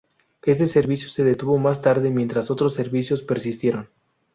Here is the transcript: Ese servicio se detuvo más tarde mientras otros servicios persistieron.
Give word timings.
Ese 0.41 0.65
servicio 0.65 1.09
se 1.09 1.23
detuvo 1.23 1.59
más 1.59 1.83
tarde 1.83 2.09
mientras 2.09 2.49
otros 2.49 2.73
servicios 2.73 3.21
persistieron. 3.21 3.89